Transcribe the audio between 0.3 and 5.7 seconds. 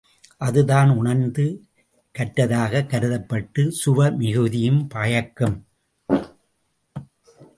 அதுதான் உணர்ந்து கற்றதாகக் கருதப்பட்டுச் சுவை மிகுதியும் பயக்கும்.